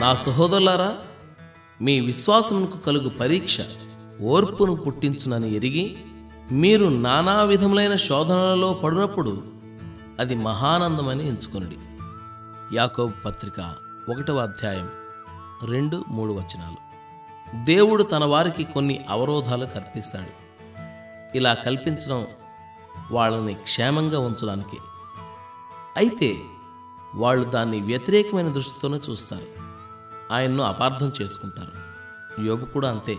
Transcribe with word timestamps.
నా 0.00 0.14
సహోదరులారా 0.14 0.96
మీ 1.80 2.00
విశ్వాసమునకు 2.00 2.78
కలుగు 2.78 3.08
పరీక్ష 3.08 3.58
ఓర్పును 4.22 4.76
పుట్టించునని 4.76 5.54
ఎరిగి 5.54 6.04
మీరు 6.52 6.86
నానా 6.86 7.42
విధములైన 7.42 7.94
శోధనలలో 7.94 8.74
పడినప్పుడు 8.74 9.42
అది 10.20 10.34
మహానందమని 10.34 11.28
ఎంచుకొనుడి. 11.28 11.78
యాకోబు 12.76 13.12
పత్రిక 13.24 13.74
ఒకటవ 14.10 14.36
అధ్యాయం 14.38 14.88
రెండు 15.64 16.04
మూడు 16.08 16.32
వచనాలు. 16.32 16.76
దేవుడు 17.64 18.02
తన 18.02 18.24
వారికి 18.24 18.64
కొన్ని 18.64 19.04
అవరోధాలు 19.08 19.66
కల్పిస్తాడు. 19.66 20.32
ఇలా 21.36 21.54
కల్పించడం 21.54 22.26
వాళ్ళని 23.12 23.54
క్షేమంగా 23.54 24.20
ఉంచడానికి. 24.20 24.78
అయితే 25.96 26.36
వాళ్ళు 27.14 27.44
దాన్ని 27.44 27.80
వ్యతిరేకమైన 27.80 28.48
దృష్టితోనే 28.48 29.00
చూస్తారు. 29.10 29.65
ఆయన్ను 30.32 30.62
అపార్థం 30.62 31.12
చేసుకుంటారు. 31.22 31.86
యోబు 32.42 32.64
కూడా 32.64 32.90
అంతే. 32.90 33.18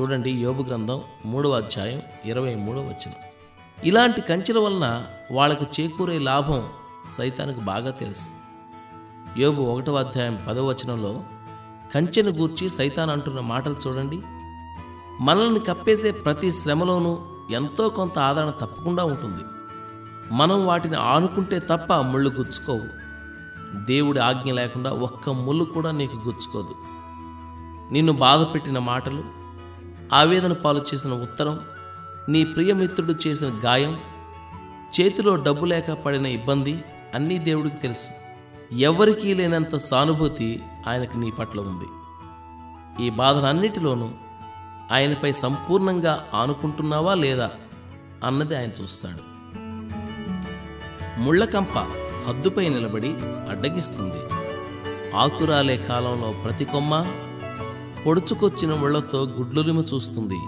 చూడండి 0.00 0.30
యోబు 0.30 0.62
గ్రంథం 0.62 1.00
మూడవ 1.24 1.50
అధ్యాయం 1.50 2.02
ఇరవై 2.24 2.54
మూడవ 2.54 2.80
వచ్చిన 2.80 3.12
ఇలాంటి 3.84 4.20
కంచెల 4.20 4.58
వలన 4.58 5.06
వాళ్ళకు 5.32 5.66
చేకూరే 5.80 6.18
లాభం 6.18 6.68
సైతానికి 7.18 7.60
బాగా 7.60 7.90
తెలుసు. 7.90 8.28
యోబు 9.38 9.62
ఒకటవ 9.62 9.96
అధ్యాయం 9.96 10.44
పదవ 10.48 10.66
వచనంలో 10.66 11.22
కంచెను 11.94 12.30
గూర్చి 12.30 12.68
సైతాన్ 12.68 13.10
అంటున్న 13.10 13.40
మాటలు 13.40 13.76
చూడండి. 13.86 14.22
మనల్ని 15.20 15.60
కప్పేసే 15.60 16.10
ప్రతి 16.10 16.52
శ్రమలోనూ 16.52 17.18
ఎంతో 17.50 17.88
కొంత 17.88 18.18
ఆదరణ 18.18 18.50
తప్పకుండా 18.50 19.04
ఉంటుంది. 19.04 19.42
మనం 20.34 20.66
వాటిని 20.66 20.96
ఆనుకుంటే 20.96 21.58
తప్ప 21.58 21.94
ముళ్ళు 21.94 22.30
గుచ్చుకోవు. 22.30 23.09
దేవుడి 23.74 24.18
ఆజ్ఞ 24.18 24.52
లేకుండా 24.52 24.90
ఒక్క 24.90 25.30
ముళ్ళు 25.30 25.64
కూడా 25.64 25.90
నీకు 25.90 26.16
గుచ్చుకోదు. 26.16 26.74
నిన్ను 27.92 28.12
బాధ 28.12 28.54
పెట్టిన 28.54 28.78
మాటలు 28.78 29.24
ఆవేదన 30.12 30.52
పాలు 30.52 30.84
చేసిన 30.94 31.12
ఉత్తరం 31.12 31.60
నీ 32.28 32.44
ప్రియమిత్రుడు 32.44 33.14
చేసిన 33.26 33.50
గాయం 33.64 34.00
చేతిలో 35.00 35.36
డబ్బు 35.36 35.66
లేక 35.66 35.90
పడిన 35.90 36.26
ఇబ్బంది 36.26 36.84
అన్నీ 37.14 37.38
దేవుడికి 37.38 37.76
తెలుసు. 37.76 38.10
ఎవరికీ 38.74 39.34
లేనంత 39.34 39.76
సానుభూతి 39.76 40.62
ఆయనకు 40.88 41.16
నీ 41.16 41.30
పట్ల 41.30 41.60
ఉంది. 41.60 41.84
ఈ 43.06 43.10
బాధలన్నిటిలోనూ 43.10 44.10
ఆయనపై 44.92 45.32
సంపూర్ణంగా 45.32 46.28
ఆనుకుంటున్నావా 46.34 47.14
లేదా 47.14 47.50
అన్నది 48.24 48.58
ఆయన 48.58 48.70
చూస్తాడు. 48.82 49.30
ముళ్ళకంప 51.20 51.86
హద్దుపై 52.30 52.68
నిలబడి 52.68 53.08
అడ్డగిస్తుంది. 53.50 54.20
ఆకురాలే 55.16 55.76
కాలంలో 55.76 56.34
ప్రతి 56.44 56.64
కొమ్మ 56.64 57.06
పొడుచుకొచ్చిన 58.06 58.74
ముళ్ళతో 58.74 59.26
గుడ్లురిమి 59.26 59.82
చూస్తుంది. 59.82 60.40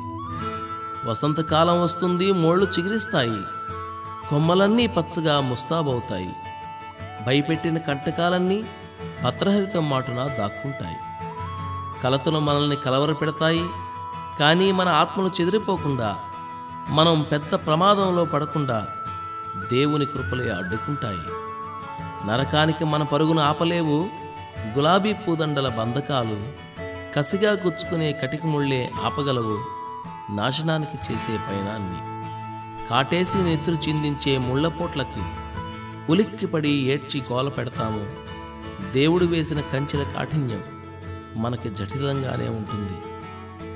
వసంతకాలం 1.08 1.83
వస్తుంది 1.83 2.33
మోళ్ళు 2.33 2.66
చిగురిస్తాయి. 2.78 3.41
కొమ్మలన్నీ 4.30 4.86
పచ్చగా 4.86 5.41
ముస్తాబవుతాయి. 5.41 6.33
భయపెట్టిన 7.27 7.78
కంటకాలన్నీ 7.78 8.64
పత్రహరితం 9.25 9.91
మాటున 9.91 10.14
దాక్కుంటాయి. 10.14 10.97
కలతలు 12.03 12.38
మనల్ని 12.38 12.77
కలవరపెడతాయి 12.77 13.66
కానీ 14.41 14.72
మన 14.72 14.88
ఆత్మలు 14.88 15.30
చెదిరిపోకుండా 15.41 16.16
మనం 16.88 17.27
పెద్ద 17.33 17.55
ప్రమాదంలో 17.55 18.25
పడకుండా 18.25 18.86
దేవుని 19.70 20.06
కృపలే 20.06 20.50
అడ్డుకుంటాయి. 20.50 21.52
నరకానికి 22.27 22.84
మన 22.84 23.03
పరుగును 23.03 23.41
ఆపలేవు. 23.41 24.09
గులాబీ 24.77 25.12
పూదండల 25.12 25.69
బంధకాలు 25.69 26.53
కసిగా 27.15 27.53
గుచ్చుకునే 27.53 28.12
కటికి 28.12 28.47
ముళ్ళే 28.47 28.93
ఆపగలవు. 29.05 29.59
నాశనానికి 30.37 31.12
చేసే 31.12 31.37
పయనాన్ని 31.37 32.12
కాటేసి 32.88 33.38
నెత్తురు 33.38 33.88
చిందించే 33.88 34.38
ముళ్ళపోట్లకి 34.38 35.22
ఉలిక్కిపడి 36.11 36.69
ఏడ్చి 36.69 37.22
గోల 37.32 37.49
పెడతాము. 37.49 38.06
దేవుడు 38.93 39.25
వేసిన 39.25 39.61
కంచెల 39.61 40.03
కాఠిన్యం 40.03 40.62
మనకి 41.37 41.71
జటిలంగానే 41.71 42.49
ఉంటుంది. 42.49 42.99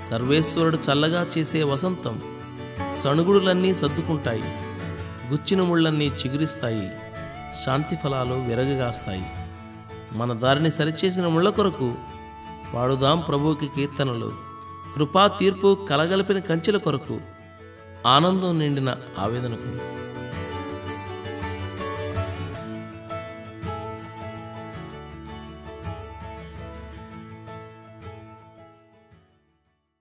సర్వేశ్వరుడు 0.07 0.77
చల్లగా 0.77 1.27
చేసే 1.39 1.63
వసంతం 1.63 2.21
సణుగుడులన్నీ 3.05 3.75
సర్దుకుంటాయి. 3.75 4.45
గుచ్చిన 5.29 5.61
ముళ్ళన్నీ 5.61 6.07
చిగురిస్తాయి. 6.07 6.91
శాంతి 7.55 7.97
ఫలాలు 7.97 8.35
విరగగాస్తాయి. 8.35 9.27
మన 10.13 10.33
దారిని 10.33 10.71
సరిచేసిన 10.71 11.27
ముళ్ళ 11.27 11.49
కొరకు 11.49 11.95
పాడుదాం 12.75 13.21
ప్రభువుకి 13.21 13.67
కీర్తనలు. 13.67 14.33
కృపా 14.97 15.27
తీర్పు 15.27 15.87
కలగలిపిన 15.91 16.39
కంచెల 16.39 16.77
కొరకు 16.77 17.21
ఆనందం 18.07 18.59
నిండిన 18.59 18.97
ఆవేదన 19.19 19.55
కొరకు. 19.55 19.96